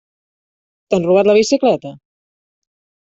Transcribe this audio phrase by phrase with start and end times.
[0.93, 1.91] T'han robat la bicicleta?